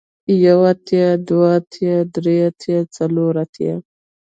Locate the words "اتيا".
0.71-1.09, 1.59-1.95, 2.49-2.79, 3.43-3.75